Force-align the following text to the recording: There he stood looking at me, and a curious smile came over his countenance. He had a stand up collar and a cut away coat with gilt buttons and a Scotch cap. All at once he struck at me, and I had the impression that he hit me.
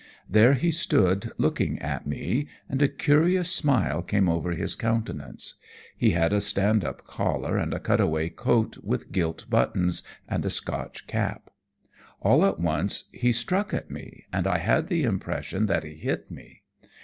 There 0.27 0.53
he 0.53 0.71
stood 0.71 1.31
looking 1.37 1.77
at 1.77 2.07
me, 2.07 2.47
and 2.67 2.81
a 2.81 2.87
curious 2.87 3.53
smile 3.53 4.01
came 4.01 4.27
over 4.27 4.53
his 4.53 4.73
countenance. 4.73 5.53
He 5.95 6.09
had 6.09 6.33
a 6.33 6.41
stand 6.41 6.83
up 6.83 7.05
collar 7.05 7.55
and 7.55 7.71
a 7.71 7.77
cut 7.79 8.01
away 8.01 8.29
coat 8.29 8.77
with 8.83 9.11
gilt 9.11 9.47
buttons 9.47 10.01
and 10.27 10.43
a 10.43 10.49
Scotch 10.49 11.05
cap. 11.05 11.51
All 12.19 12.43
at 12.47 12.59
once 12.59 13.09
he 13.13 13.31
struck 13.31 13.75
at 13.75 13.91
me, 13.91 14.23
and 14.33 14.47
I 14.47 14.57
had 14.57 14.87
the 14.87 15.03
impression 15.03 15.67
that 15.67 15.83
he 15.83 15.93
hit 15.93 16.31
me. 16.31 16.63